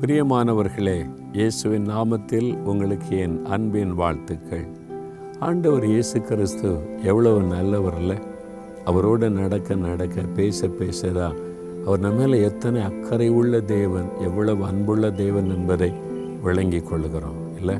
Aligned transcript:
பிரியமானவர்களே 0.00 1.06
இயேசுவின் 1.32 1.88
நாமத்தில் 1.88 2.56
உங்களுக்கு 2.56 3.18
என் 3.18 3.44
அன்பின் 3.44 3.94
வாழ்த்துக்கள். 3.94 4.66
ஆண்டவர் 5.40 5.86
இயேசு 5.86 6.20
கிறிஸ்து 6.20 6.78
எவ்வளவு 7.02 7.40
நல்லவரில் 7.40 8.22
அவரோடு 8.84 9.30
நடக்க 9.30 9.74
நடக்க 9.74 10.20
பேச 10.20 10.66
பேசதான் 10.66 11.34
அவர் 11.86 11.98
நம்ம 11.98 12.26
மேலே 12.26 12.42
எத்தனை 12.42 12.82
அக்கறை 12.82 13.28
உள்ள 13.28 13.60
தேவன் 13.60 14.08
எவ்வளவு 14.20 14.64
அன்புள்ள 14.64 15.10
தேவன் 15.10 15.50
என்பதை 15.50 15.92
விளங்கி 16.42 16.80
கொள்கிறோம் 16.80 17.56
இல்லை? 17.58 17.78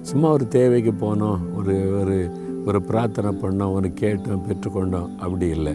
சும்மா 0.00 0.30
ஒரு 0.30 0.48
தேவைக்கு 0.48 0.90
போனோம் 0.90 1.38
ஒரு 1.56 2.00
ஒரு 2.00 2.30
ஒரு 2.66 2.82
பிரார்த்தனை 2.82 3.30
பண்ணோம் 3.30 3.72
ஒரு 3.72 3.92
கேட்டோம் 4.00 4.42
பெற்றுக்கொண்டோம் 4.48 5.16
அப்படி 5.16 5.46
இல்லை. 5.48 5.74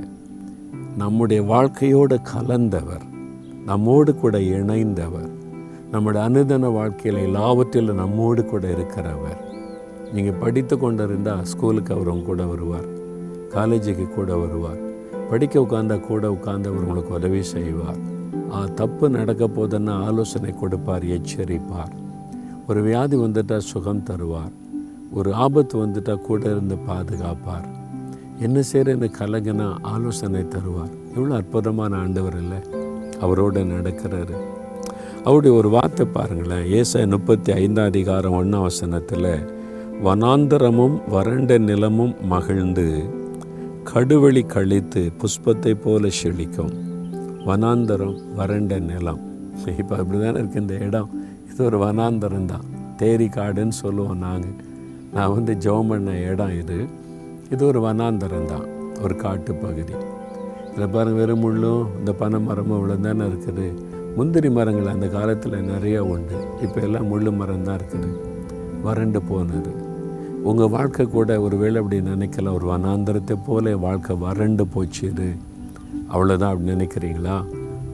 நம்முடைய 0.97 1.43
வாழ்க்கையோடு 1.43 2.19
கலந்தவர் 2.35 3.09
நம்மோடு 3.65 4.15
கூட 4.15 4.37
இணைந்தவர் 4.37 5.39
நம்முடைய 5.91 6.29
அனுதன 6.29 6.73
வாழ்க்கையில் 6.73 7.21
எல்லாவற்றிலும் 7.21 7.95
நம்மோடு 7.95 8.45
கூட 8.45 8.67
இருக்கிறவர். 8.67 9.37
நீங்கள் 10.13 10.33
படித்து 10.33 10.77
கொண்டு 10.77 11.03
இருந்தால் 11.03 11.45
ஸ்கூலுக்கு 11.45 11.93
அவர் 11.93 12.07
உங்க 12.07 12.25
கூட 12.25 12.45
வருவார். 12.45 12.87
காலேஜுக்கு 13.49 14.09
கூட 14.09 14.35
வருவார். 14.35 14.77
படிக்க 15.29 15.59
உட்காந்தா 15.59 15.99
கூட 15.99 16.29
உட்காந்து 16.29 16.67
அவர் 16.67 16.69
உங்களுக்கு 16.69 17.13
உதவி 17.13 17.43
செய்வார். 17.43 17.95
ஆ, 18.53 18.65
தப்பு 18.65 19.09
நடக்க 19.09 19.47
போதுன்னா 19.47 19.89
ஆலோசனை 19.89 20.53
கொடுப்பார் 20.53 21.03
எச்சரிப்பார். 21.03 21.91
ஒரு 22.67 22.81
வியாதி 22.81 23.17
வந்துட்டால் 23.17 23.57
சுகம் 23.57 24.03
தருவார். 24.09 24.51
ஒரு 25.13 25.33
ஆபத்து 25.33 25.87
வந்துட்டால் 25.87 26.21
கூட 26.21 26.45
இருந்து 26.45 26.75
பாதுகாப்பார். 26.75 27.65
என்ன 28.39 28.59
செய்கிறேன்னு 28.59 29.11
கலங்கினா 29.19 29.73
ஆலோசனை 29.81 30.41
தருவார். 30.41 30.91
இவ்வளோ 31.15 31.29
அற்புதமான 31.29 31.95
ஆண்டவர் 31.95 32.37
இல்லை. 32.37 32.57
அவரோடு 33.21 33.63
நடக்கிறாரு. 33.63 34.59
அவருடைய 35.25 35.53
ஒரு 35.57 35.69
வார்த்தை 35.73 36.05
பாருங்களேன். 36.13 36.63
ஏச 36.77 37.01
முப்பத்தி 37.13 37.49
ஐந்தாம் 37.63 37.89
அதிகாரம் 37.91 38.35
ஒன்றாம் 38.37 38.63
வசனத்தில் 38.67 39.27
வனாந்தரமும் 40.05 40.95
வறண்ட 41.13 41.57
நிலமும் 41.65 42.13
மகிழ்ந்து 42.31 42.85
கடுவெளி 43.89 44.43
கழித்து 44.53 45.01
புஷ்பத்தை 45.21 45.73
போல 45.83 46.09
செழிக்கும். 46.21 46.73
வனாந்தரம் 47.49 48.17
வறண்ட 48.39 48.79
நிலம். 48.89 49.21
இப்போ 49.81 49.93
அப்படி 50.01 50.17
தானே 50.23 50.35
இருக்குது 50.41 50.63
இந்த 50.63 50.75
இடம். 50.87 51.11
இது 51.51 51.61
ஒரு 51.69 51.79
வனாந்தரம் 51.85 52.49
தான். 52.53 52.65
தேரி 53.01 53.29
காடுன்னு 53.37 53.77
சொல்லுவோம் 53.83 54.21
நாங்கள் 54.25 54.57
நான் 55.15 55.33
வந்து 55.37 55.53
ஜோம் 55.67 55.89
பண்ண 55.93 56.17
இடம் 56.31 56.57
இது. 56.61 56.79
இது 57.53 57.61
ஒரு 57.71 57.79
வனாந்தரம் 57.87 58.51
தான். 58.53 58.67
ஒரு 59.05 59.15
காட்டு 59.23 59.53
பகுதி 59.63 59.95
இதில் 60.71 60.91
பாருங்கள் 60.95 61.21
வெறும் 61.21 61.41
முள்ளும் 61.45 61.85
இந்த 61.99 62.11
பனை 62.19 62.39
மரமும் 62.49 62.77
இவ்வளோ 62.79 62.99
தானே 63.07 63.23
இருக்குது. 63.31 63.69
முந்திரி 64.15 64.49
மரங்கள் 64.49 64.93
அந்த 64.93 65.07
காலத்தில் 65.07 65.53
நிறையா 65.53 65.97
உண்டு. 65.97 66.37
இப்போ 66.61 66.81
எல்லாம் 66.81 67.07
முள்ளு 67.11 67.31
மரம் 67.35 67.63
தான் 67.63 67.77
இருக்குது. 67.77 68.09
வறண்டு 68.81 69.21
போனது. 69.21 69.71
உங்கள் 70.43 70.69
வாழ்க்கை 70.69 71.05
கூட 71.05 71.41
ஒரு 71.41 71.57
வேளை 71.57 71.81
அப்படி 71.81 72.01
நினைக்கலாம். 72.01 72.53
ஒரு 72.53 72.67
வனாந்திரத்தை 72.71 73.37
போல 73.45 73.77
வாழ்க்கை 73.77 74.15
வறண்டு 74.15 74.67
போச்சு 74.67 75.07
இது 75.07 75.35
அவ்வளோதான் 76.13 76.51
அப்படி 76.53 76.71
நினைக்கிறீங்களா? 76.71 77.45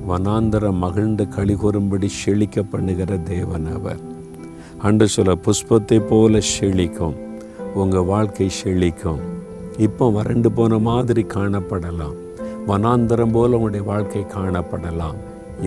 வனாந்திரம் 0.09 0.77
மகிழ்ந்து 0.77 1.27
களி 1.27 1.55
கூறும்படி 1.55 2.07
செழிக்க 2.07 2.63
பண்ணுகிற 2.63 3.17
தேவன் 3.17 3.65
அவர். 3.73 3.99
அன்று 4.77 5.07
சொல்ல 5.07 5.37
புஷ்பத்தை 5.45 6.07
போல 6.07 6.39
செழிக்கும். 6.61 7.15
உங்கள் 7.73 8.03
வாழ்க்கை 8.03 8.49
செழிக்கும். 8.63 9.19
இப்போ 9.77 10.11
வறண்டு 10.11 10.51
போன 10.51 10.77
மாதிரி 10.77 11.25
காணப்படலாம். 11.33 12.15
வனாந்தரம் 12.67 13.31
போல 13.31 13.53
உங்களுடைய 13.53 13.85
வாழ்க்கை 13.85 14.25
காணப்படலாம். 14.35 15.17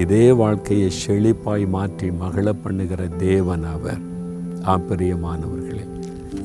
இதே 0.02 0.32
வாழ்க்கையை 0.32 0.90
செழிப்பாய் 1.02 1.64
மாற்றி 1.74 2.08
மகிழ 2.20 2.52
பண்ணுகிற 2.64 3.08
தேவன் 3.22 3.64
அவர். 3.72 4.02
ஆப்பிரியமானவர்களே 4.74 5.84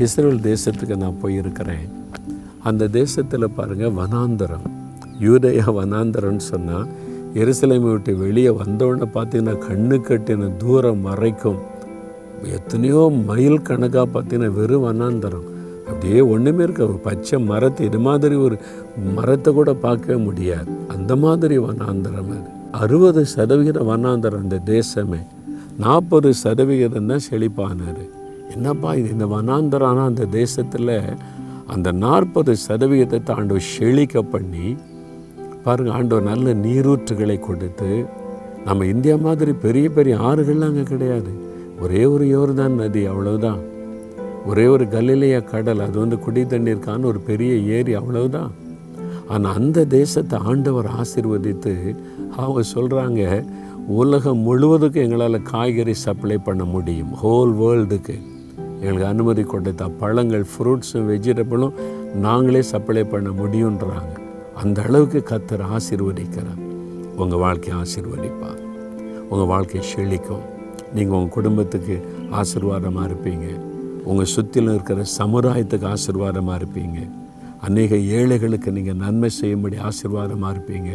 இஸ்ரேல் 0.06 0.42
தேசத்துக்கு 0.48 0.96
நான் 1.04 1.20
போயிருக்கிறேன். 1.24 1.86
அந்த 2.70 2.88
தேசத்தில் 2.88 3.56
பாருங்கள் 3.58 3.98
வனாந்தரம். 4.00 4.66
யூதயா 5.26 5.66
வனாந்தரம்னு 5.80 6.46
சொன்னால் 6.54 6.88
எருசலேமை 7.42 7.90
விட்டு 7.92 8.18
வெளியே 8.18 8.50
வந்தோடனே 8.62 9.08
பார்த்தீங்கன்னா 9.18 9.56
கண்ணு 9.68 10.00
கட்டின 10.08 10.50
தூரம் 10.64 11.06
மறைக்கும் 11.08 11.62
எத்தனையோ 12.58 13.04
மைல் 13.30 13.66
கணக்காக 13.70 14.08
பார்த்தீங்கன்னா 14.16 14.52
வெறும் 14.60 14.88
வனாந்தரம். 14.90 15.48
அப்படியே 15.90 16.22
ஒன்றுமே 16.34 16.64
இருக்க 16.64 16.84
ஒரு 16.84 17.00
பச்சை 17.08 17.40
மரத்தை 17.40 17.86
இது 17.86 18.00
மாதிரி 18.00 18.36
ஒரு 18.36 18.58
மரத்தை 19.18 19.54
கூட 19.54 19.74
பார்க்கவே 19.74 20.18
முடியாது. 20.28 20.70
அந்த 20.88 21.16
மாதிரி 21.16 21.58
வனாந்தரம் 21.58 22.32
அது. 22.38 22.50
அறுபது 22.80 23.22
சதவிகிதம் 23.26 23.90
வனாந்தரம் 23.92 24.44
அந்த 24.46 24.60
தேசமே. 24.66 25.22
நாற்பது 25.78 26.30
சதவிகிதம் 26.34 27.10
தான் 27.12 27.26
செழிப்பானார் 27.30 28.04
என்னப்பா 28.56 28.90
இது? 28.94 29.08
இந்த 29.10 29.26
வனாந்தரான 29.26 30.04
அந்த 30.06 30.26
தேசத்தில் 30.40 30.98
அந்த 31.74 31.92
நாற்பது 31.92 32.54
சதவிகிதத்தை 32.68 33.32
ஆண்டவர் 33.36 33.72
செழிக்க 33.76 34.22
பண்ணி 34.34 34.68
பாருங்க 35.66 35.92
ஆண்டவர் 35.92 36.30
நல்ல 36.32 36.54
நீரூற்றுகளை 36.66 37.38
கொடுத்து 37.40 37.92
நம்ம 38.66 38.86
இந்தியா 38.86 39.16
மாதிரி 39.26 39.52
பெரிய 39.66 39.86
பெரிய 39.90 40.16
ஆறுகள்லாம் 40.30 40.72
அங்கே 40.72 40.84
கிடையாது. 40.84 41.32
ஒரே 41.82 42.04
ஒரு 42.06 42.26
யோர்தான் 42.26 42.78
நதி 42.82 43.02
அவ்வளவுதான். 43.06 43.62
ஒரே 44.46 44.66
ஒரு 44.68 44.86
கலிலேயா 44.88 45.40
கடல் 45.40 45.84
அது 45.86 45.98
வந்து 46.00 46.18
குடி 46.20 46.42
தண்ணீருக்கான 46.44 47.06
ஒரு 47.06 47.20
பெரிய 47.30 47.54
ஏரி 47.78 47.94
அவ்வளவுதான். 47.94 48.52
ஆனால் 49.28 49.54
அந்த 49.54 49.86
தேசத்தை 49.86 50.40
ஆண்டவர் 50.40 50.86
ஆசிர்வதித்து 50.86 51.96
அவங்க 52.38 52.62
சொல்கிறாங்க 52.74 53.46
உலகம் 53.88 54.44
முழுவதுக்கும் 54.48 55.06
எங்களால் 55.06 55.42
காய்கறி 55.42 55.94
சப்ளை 55.94 56.38
பண்ண 56.38 56.64
முடியும். 56.64 57.14
ஹோல் 57.24 57.54
வேர்ல்டுக்கு 57.62 58.16
எங்களுக்கு 58.80 59.06
அனுமதி 59.06 59.44
கொடுத்தா 59.44 59.92
பழங்கள் 59.98 60.46
ஃப்ரூட்ஸும் 60.52 61.08
வெஜிடபிளும் 61.12 61.74
நாங்களே 62.14 62.62
சப்ளை 62.62 63.04
பண்ண 63.04 63.30
முடியுன்றாங்க 63.30 64.14
அந்த 64.54 64.82
அளவுக்கு 64.82 65.24
கத்தர் 65.30 65.66
ஆசிர்வதிக்கிறார். 65.76 66.62
உங்கள் 67.18 67.40
வாழ்க்கையை 67.40 67.84
ஆசிர்வதிப்பார். 67.84 68.62
உங்கள் 69.30 69.48
வாழ்க்கை 69.48 69.82
செழிக்கும். 69.96 70.46
நீங்கள் 70.94 71.18
உங்கள் 71.18 71.34
குடும்பத்துக்கு 71.34 71.96
ஆசீர்வாதமாக 72.32 73.10
இருப்பீங்க. 73.10 73.48
உங்கள் 74.04 74.26
சுற்றிலும் 74.26 74.74
இருக்கிற 74.74 75.04
சமுதாயத்துக்கு 75.18 75.86
ஆசீர்வாதமாக 75.86 76.60
இருப்பீங்க. 76.62 77.00
அநேக 77.66 77.96
ஏழைகளுக்கு 77.96 78.72
நீங்கள் 78.72 78.96
நன்மை 78.96 79.30
செய்யும்படி 79.30 79.78
ஆசீர்வாதமாக 79.78 80.50
இருப்பீங்க. 80.54 80.90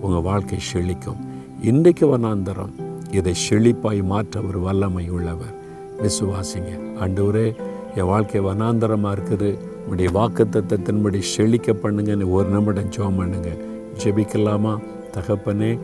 உங்கள் 0.00 0.22
வாழ்க்கை 0.22 0.58
செழிக்கும். 0.72 1.20
இன்றைக்கு 1.62 2.18
வனாந்தரம். 2.18 2.72
இதை 3.10 3.34
செழிப்பாய் 3.50 4.02
மாற்ற 4.02 4.40
ஒரு 4.40 4.60
வல்லமை 4.60 5.10
உள்ளவர். 5.10 5.54
விசுவாசிங்க. 6.02 6.72
ஆண்டவரே 7.00 7.46
என் 7.94 8.04
வாழ்க்கை 8.04 8.40
வனாந்தரமாக 8.40 9.14
இருக்குது. 9.16 9.50
உடைய 9.90 10.10
வாக்கு 10.12 10.44
தத்தத்தின்படி 10.44 11.18
செழிக்க 11.34 11.72
பண்ணுங்கன்னு 11.72 12.30
ஒரு 12.30 12.48
நிமிடம் 12.48 12.92
ஜோம் 12.96 13.16
பண்ணுங்க. 13.16 13.50
ஜெபிக்கலாமா? 14.04 14.78
தகப்பனே 15.14 15.78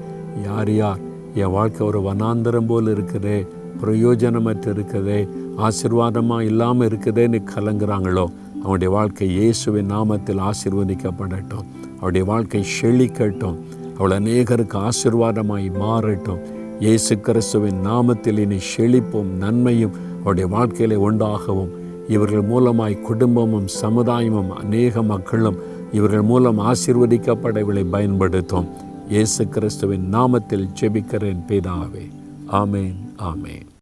யார் 0.45 0.75
யார் 0.75 1.01
என் 1.35 1.51
வாழ்க்கை 1.51 1.87
ஒரு 1.87 2.01
வனாந்தரம் 2.01 2.67
போல் 2.67 2.87
இருக்குதே 2.87 3.47
பிரயோஜனமற்று 3.83 4.71
இருக்குதே 4.73 5.29
ஆசீர்வாதமாக 5.59 6.43
இல்லாமல் 6.43 6.89
இருக்குதேன்னு 6.89 7.39
கலங்குறாங்களோ 7.55 8.27
அவருடைய 8.63 8.95
வாழ்க்கை 8.95 9.31
இயேசுவின் 9.31 9.91
நாமத்தில் 9.91 10.51
ஆசிர்வதிக்கப்படட்டும். 10.51 11.67
அவருடைய 11.97 12.27
வாழ்க்கை 12.27 12.65
செழிக்கட்டும். 12.81 13.59
அவள் 13.99 14.19
அநேகருக்கு 14.19 14.89
ஆசீர்வாதமாய் 14.89 15.71
மாறட்டும். 15.81 16.43
இயேசு 16.81 17.21
கிறிஸ்துவின் 17.21 17.87
நாமத்தில் 17.87 18.39
இனி 18.39 18.59
செழிப்பும் 18.77 19.31
நன்மையும் 19.39 19.93
அவருடைய 20.21 20.49
வாழ்க்கையிலே 20.49 21.03
உண்டாகவும் 21.09 21.69
இவர்கள் 22.09 22.43
மூலமாய் 22.43 23.01
குடும்பமும் 23.01 23.67
சமுதாயமும் 23.83 24.49
அநேக 24.49 25.03
மக்களும் 25.03 25.59
இவர்கள் 25.93 26.23
மூலம் 26.23 26.59
ஆசீர்வதிக்கப்பட 26.59 27.57
இவளை 27.57 27.85
பயன்படுத்தும். 27.85 28.69
இயேசு 29.09 29.49
கிறிஸ்துவின் 29.49 30.15
நாமத்தில் 30.15 30.69
ஜெபிக்கிறேன் 30.81 31.43
பேதாவே. 31.49 32.07
ஆமேன் 32.53 32.97
ஆமேன். 33.19 33.81